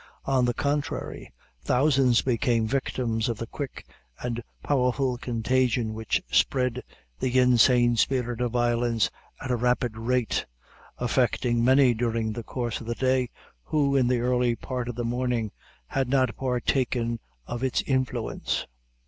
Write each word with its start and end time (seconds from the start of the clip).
On 0.25 0.45
the 0.45 0.53
contrary, 0.55 1.31
thousands 1.63 2.23
became 2.23 2.65
victims 2.65 3.29
of 3.29 3.39
a 3.39 3.45
quick 3.45 3.85
and 4.19 4.41
powerful 4.63 5.15
contagion 5.19 5.93
which 5.93 6.23
spread 6.31 6.81
the 7.19 7.37
insane 7.37 7.95
spirit 7.97 8.41
of 8.41 8.53
violence 8.53 9.11
at 9.39 9.51
a 9.51 9.55
rapid 9.55 9.95
rate, 9.99 10.47
affecting 10.97 11.63
many 11.63 11.93
during 11.93 12.33
the 12.33 12.41
course 12.41 12.81
of 12.81 12.87
the 12.87 12.95
day, 12.95 13.29
who 13.61 13.95
in 13.95 14.07
the 14.07 14.21
early 14.21 14.55
part 14.55 14.89
of 14.89 14.95
the 14.95 15.05
morning 15.05 15.51
had 15.85 16.09
not 16.09 16.35
partaken 16.35 17.19
of 17.45 17.63
its 17.63 17.83
influence. 17.83 18.65